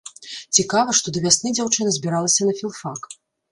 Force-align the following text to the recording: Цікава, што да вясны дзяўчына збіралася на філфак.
Цікава, 0.59 0.95
што 1.01 1.13
да 1.17 1.23
вясны 1.27 1.53
дзяўчына 1.59 1.95
збіралася 1.99 2.51
на 2.51 2.59
філфак. 2.63 3.01